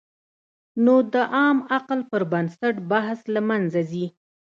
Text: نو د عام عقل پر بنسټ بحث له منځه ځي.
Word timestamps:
نو 0.83 0.95
د 1.13 1.15
عام 1.35 1.57
عقل 1.75 1.99
پر 2.11 2.21
بنسټ 2.31 2.75
بحث 2.91 3.19
له 3.33 3.41
منځه 3.49 3.81
ځي. 3.91 4.05